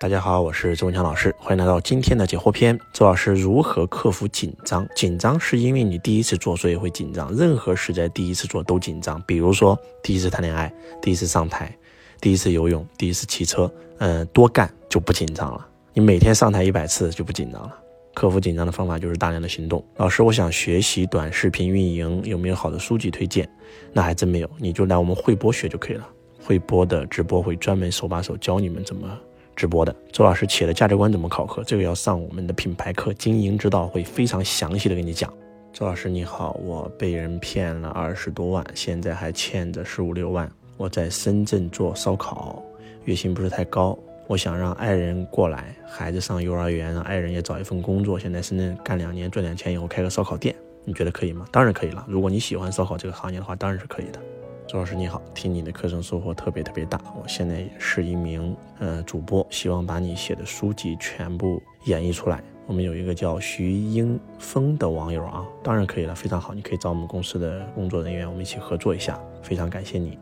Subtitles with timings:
[0.00, 2.80] 大家好，我是周文强老师，欢迎来到今天的解惑篇。
[2.90, 4.88] 周老师如何克服紧张？
[4.96, 7.30] 紧张是因为你第一次做，所以会紧张。
[7.36, 11.70] 任何事在第一次做都紧张，比如说第一次谈恋爱、第一次上台、
[12.18, 15.68] 第一次游泳、第一次骑车，嗯，多干就不紧张了。
[15.92, 17.76] 你每天上台一百次就不紧张了。
[18.14, 19.84] 克服紧张的方法就是大量的行动。
[19.98, 23.46] 老师，我想学习短视频运营，有没有好的书籍推荐？
[23.92, 26.08] 那还真没有，你就来我们会播学就可以了。
[26.42, 29.06] 会播的直播会专门手把手教你们怎么。
[29.60, 31.62] 直播的周老师企业的价值观怎么考核？
[31.64, 35.30] 这个要上我们的品牌课，经营之道会非常详细的给你讲。
[35.70, 40.50] 周老师你好，我被人骗了二十多万，现在还欠着十五六万。
[40.78, 42.62] 我在深圳做烧烤，
[43.04, 43.98] 月薪不是太高。
[44.26, 48.18] 我想让爱人过来，孩子上幼儿园，让爱人也找一份工作。
[48.18, 50.56] 现在深圳干两年，赚点钱以后开个烧烤店，
[50.86, 51.44] 你觉得可以吗？
[51.52, 52.02] 当然可以了。
[52.08, 54.18] 如果你喜欢烧烤这个行业的话，当然是可以的。
[54.70, 57.00] 周老师你好，听你的课程收获特别特别大。
[57.20, 62.40] 我现在也是一名呃主播，希望把你写的书籍全部演绎出来。
[62.68, 69.18] 我们有一个叫徐英峰的网友啊，当然可以了，非常好，你可以找我们公司的工作人员，我们一起合作一下。
[69.42, 70.16] 非常感谢你，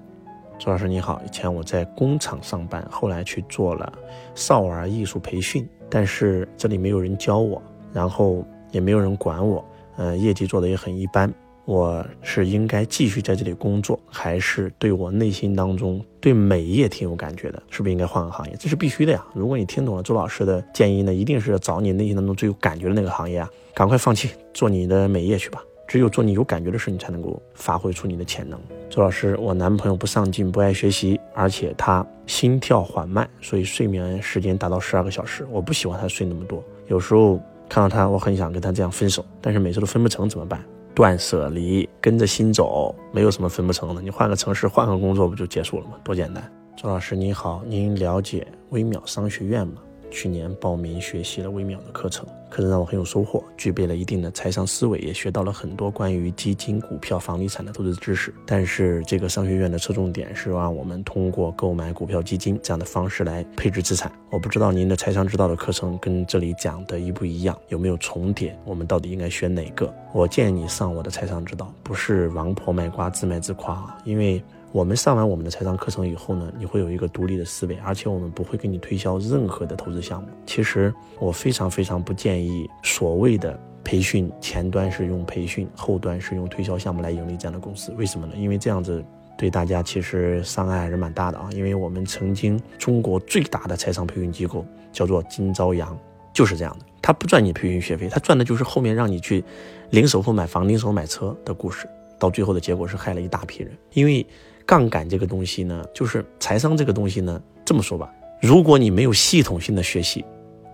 [0.59, 1.21] 周老师你好。
[1.27, 3.93] 以前我在工厂上班，后来去做了
[4.35, 7.63] 少儿艺术培训，但是这里没有人教我，
[7.93, 9.63] 然后也没有人管我，
[9.99, 11.31] 呃，业绩做的也很一般。
[11.69, 17.63] 我是应该继续在这里工作，还是对我内心当中对美业挺有感觉的？
[17.69, 18.57] 是不是应该换个行业？
[18.59, 19.23] 这是必须的呀！
[19.35, 23.51] 如果你听懂了周老师的建议呢，一定是找你内心当中最有感觉的那个行业啊！
[23.75, 25.63] 赶快放弃做你的美业去吧！
[25.87, 28.59] 只有做你有感觉的事，你才能够发挥出你的潜能。
[28.89, 35.47] 周老师，我男朋友不上进，不爱学习，而且他心跳缓慢，所以睡眠时间达到十二个小时。
[35.51, 40.65] 我不喜欢他睡那么多，有时候看到他，我很想跟他这样分手，但是每次都分不成，怎么办？
[40.99, 44.03] 断舍离，跟着心走，没有什么分不成的。
[44.03, 45.93] 你换个城市，换个工作，不就结束了吗？
[46.03, 46.43] 多简单。
[46.77, 49.75] 周老师您好，您了解微秒商学院吗？
[50.11, 58.33] 去年报名学习了微秒的课程，课程让我很有收获，具备了一定的财商思维，也学到了很多关于基金、股票、房地产的投资知识。
[58.47, 64.11] 但是这个商学院的侧重点是让我们通过购买股票、基金这样的方式来配置资产。
[64.31, 68.59] 我不知道您的财商之道的课程跟这里讲的一不一样，有没有重叠？
[68.65, 69.93] 我们到底应该选哪个？
[70.13, 74.43] 我建议你上我的财商之道，不是王婆卖瓜自卖自夸，因为。
[74.71, 80.29] 我们上完我们的财商课程以后呢，你会有一个独立的思维，而且我们不会给你推销任何的投资项目。
[80.45, 87.93] 其实我非常非常不建议所谓的培训前端是用培训，后端是用推销项目来盈利这样的公司。
[87.97, 88.35] 为什么呢？
[88.37, 89.03] 因为这样子
[89.39, 91.49] 对大家其实伤害还是蛮大的啊。
[91.53, 95.99] 因为我们曾经中国最大的财商培训机构叫做金朝阳，
[96.35, 99.43] 就是这样的，他不赚你培训学费，他赚的就是后面让你去
[99.89, 104.27] 零首付买房、零首付买车的故事，到最后的结果是害了一大批人，因为。
[104.69, 107.41] 杠杆这个东西呢，就是财商这个东西呢。
[107.65, 108.13] 这么说吧，
[108.43, 110.23] 如果你没有系统性的学习，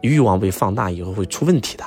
[0.00, 1.84] 欲望被放大以后会出问题的。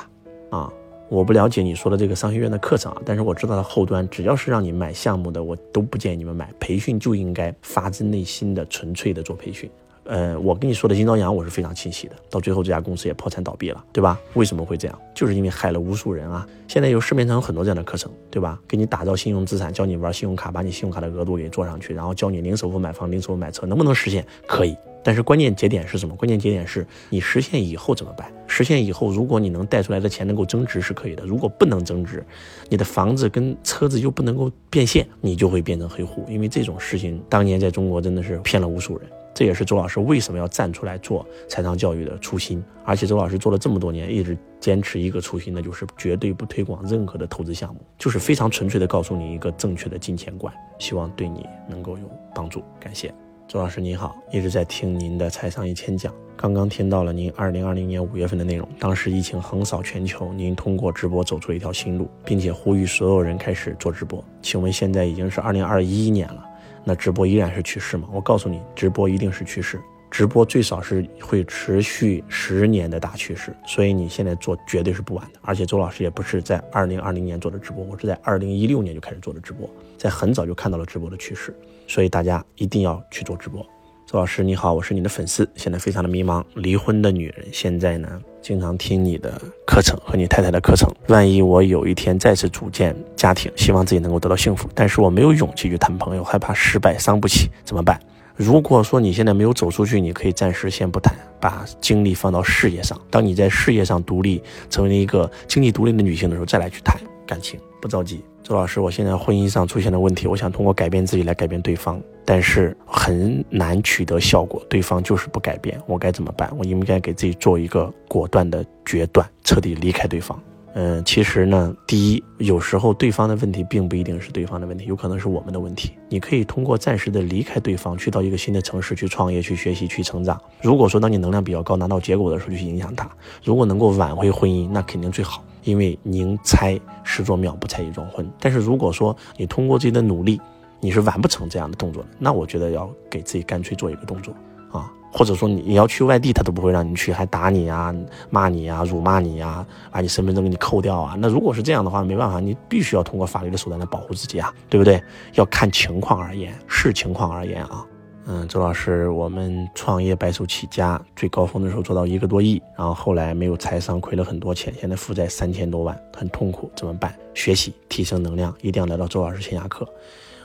[0.48, 0.72] 啊，
[1.10, 6.50] 我不了解你说的这个商学院的课程啊，但是我知道它后端只要是让你买项目的，我都不建议你们买。
[6.58, 9.70] 培训就应该发自内心的、纯粹的做培训。
[10.08, 12.16] 呃，我跟你说的金朝阳，我是非常清晰的。
[12.30, 14.18] 到最后这家公司也破产倒闭了，对吧？
[14.32, 14.98] 为什么会这样？
[15.14, 16.48] 就是因为害了无数人啊！
[16.66, 18.58] 现在有市面上有很多这样的课程，对吧？
[18.66, 24.26] 给你打造信用资产，教你玩信用卡，把你信用卡的额度给做上去，然后教你零首付买房、零首付买车，能不能实现？
[24.46, 24.74] 可以。
[25.04, 26.16] 但是关键节点是什么？
[26.16, 28.32] 关键节点是你实现以后怎么办？
[28.58, 32.24] 实现以后，如果你能贷出来的钱能够增值是可以的；如果不能增值，
[32.68, 36.24] 你的房子跟车子又不能够变现，你就会变成黑户。
[36.28, 39.08] 因为这种事情当年在中国真的是骗了无数人。
[39.32, 52.64] 这也是周老师为什么要站出来做财商教育的初心，而且周老师做了这么多年，一直坚持一个初心，那就是绝对不推广任何的投资项目，就是非常纯粹的告诉你一个正确的金钱观，希望对你能够有帮助。
[52.80, 53.14] 感谢
[53.48, 64.22] 周老师，您好，一直在听您的财商一千讲，刚刚听到了您二零二零年五月份的内容，当时疫情横扫全球，您通过直播走出一条新路，并且呼吁所有人开始做直播。
[64.42, 66.44] 请问现在已经是二零二一年了。
[66.84, 68.06] 那直播依然是趋势吗？
[68.12, 69.80] 我告诉你，直播一定是趋势，
[70.10, 75.38] 直播最少是会持续十年的大趋势，所以你现在做绝对是不晚的。
[75.42, 81.54] 而且周老师也不是在二零二零年做的直播，我是在二零一六年就开始做的直播，在很早就看到了直播的趋势，
[81.86, 83.64] 所以大家一定要去做直播。
[84.06, 86.42] 周老师你好，我是你的粉丝，现在非常的迷茫。
[86.54, 88.08] 离婚的女人现在呢，
[88.40, 90.90] 经常听你的课程和你太太的课程。
[91.08, 98.00] 万一我有一天再次组建家庭，希望自己能够得到幸福，但是我没有勇气去谈朋友，害怕失败伤不起，怎么办？
[98.38, 102.96] 如果说你现在没有走出去，你可以暂时先不谈，把精力放到事业上。
[103.10, 104.40] 当你在事业上独立，
[104.70, 106.96] 成为一个经济独立的女性的时候，再来去谈。
[107.26, 108.24] 感情，不着急。
[108.44, 116.48] 周老师，我现在婚姻上出现了问题，我想通过改变自己来改变对方，但是很难取得效果，对方就是不改变，我该怎么办？
[116.56, 120.40] 我应该给自己做一个果断的决断，彻底离开对方。
[120.74, 125.92] 嗯，其实呢，第一，有时候对方的问题并不一定是对方的问题，有可能是我们的问题。
[126.08, 130.40] 你可以通过暂时的离开对方，去到一个新的城市去创业、去学习、去成长。
[130.62, 133.10] 如果说当你能量比较高，拿到结果的时候去影响他，
[133.42, 138.28] 如果能够挽回婚姻，那肯定最好，因为宁拆十座庙，不拆一桩婚。
[138.38, 140.40] 但是如果说你通过自己的努力，
[140.80, 144.32] 你是完不成这样的动作的，那我觉得要给自己干脆做一个动作
[144.72, 144.92] 啊。
[145.10, 147.92] 或者说你你要去外地，他都不会让你去，还打你啊、
[148.28, 151.16] 骂你啊、辱骂你啊，把你身份证给你扣掉啊。
[151.18, 155.02] 那如果是这样的话，没办法，你必须要通过法律的手段来保护自己啊，对不对？
[155.32, 157.84] 要看情况而言，视情况而言啊。
[158.26, 167.14] 嗯，周老师，我们创业白手起家，最高峰的时候做到一个多亿，然后后来没有财商，亏了很多钱，现在负债三千多万，很痛苦，怎么办？
[167.32, 169.88] 学习提升能量，一定要来到周老师线下课。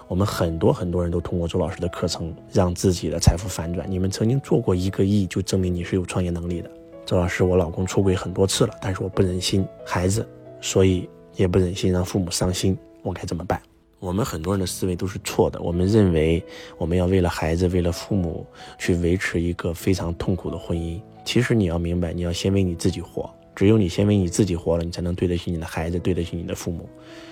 [0.07, 3.89] 我们很多很多人都通过周老师的课程，让自己的财富反转。
[3.89, 6.69] 你们曾经做过一个亿，就证明你是有创业能力的。
[7.05, 10.27] 周老师，我老公出轨很多次了，但是我不忍心孩子，
[10.61, 13.61] 所以也不忍心让父母伤心，我该怎么办？
[13.99, 16.43] 我们很多人的思维都是错的，我们认为
[16.77, 18.45] 我们要为了孩子，为了父母
[18.77, 20.99] 去维持一个非常痛苦的婚姻。
[21.23, 23.33] 其实你要明白，你要先为你自己活。
[23.55, 26.87] 只有你先为你自己活了，你才能对得起你的孩子，对得起你的父母。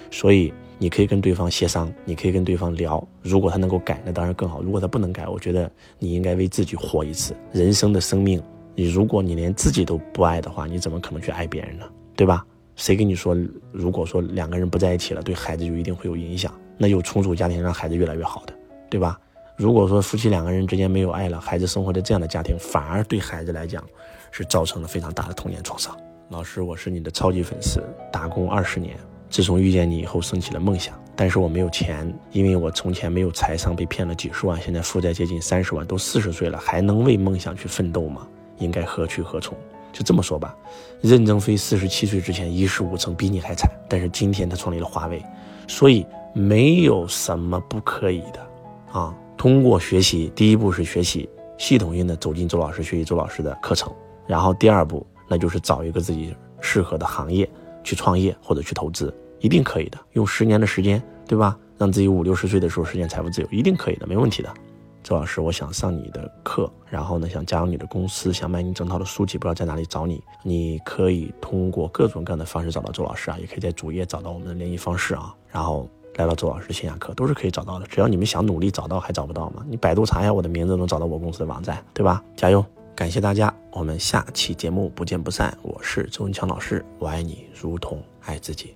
[0.09, 3.06] 所以你可以跟对方协商，你可以跟对方聊。
[3.21, 7.35] 如果他能够改，那当然更好；如果他不能改，我觉得你应该为自己活一次。
[7.51, 8.41] 人生的生命，
[8.75, 11.85] 你如果你连自己都不爱的话，你怎么可能去爱别人呢？
[12.15, 12.45] 对吧？
[12.75, 13.35] 谁跟你说，
[13.71, 16.53] 如果说两个人不在一起了，对孩子就一定会有影响？
[16.77, 18.53] 那有重组家庭让孩子越来越好的，
[18.89, 19.19] 对吧？
[19.56, 23.83] 如果说夫妻两个人之间没有爱了，孩子生活在这样的家庭，反而对孩子来讲
[24.31, 25.95] 是造成了非常大的童年创伤。
[26.31, 28.95] 老师，我是你的超级粉丝，打工二十年。
[29.29, 38.25] 自从遇见你以后，升起了梦想，但是我没有钱，因为我从前没有财商，被骗了几十万，现在负债接近三十万，都四十岁了，还能为梦想去奋斗吗？
[38.59, 39.57] 应该何去何从？
[39.91, 40.55] 就这么说吧，
[41.01, 45.21] 任正非四十七岁之前一事无成，比你还惨，但是今天他创立了华为，
[45.67, 49.13] 所以没有什么不可以的啊！
[49.35, 53.93] 通过学习，第一步是学习，系统性的走进周老师学习周老师的课程，
[54.25, 55.05] 然后第二步。
[55.31, 57.49] 那就是找一个自己适合的行业
[57.85, 59.97] 去创业或者去投资，一定可以的。
[60.11, 61.57] 用十年的时间，对吧？
[61.77, 64.53] 让自己五六十岁的时候实现财富自由，一定可以的，没问题的。
[65.01, 70.21] 周老师，我想上你的课，然后呢，想加入你的公司，想买你整套的书籍，不知道在哪里找你。
[70.43, 77.87] 你可以通过各种各样的方式找到周老师啊，也可以在主页找到我们的联系方式啊，然后来到周老师线下课都是可以找到的。
[77.87, 79.65] 只要你们想努力找到，还找不到吗？
[79.67, 82.21] 你百度查一下我的名字，能找到我公司的网站，对吧？
[82.35, 82.63] 加油！
[82.93, 85.57] 感谢大家，我们下期节目不见不散。
[85.63, 88.75] 我是周文强老师，我爱你如同爱自己。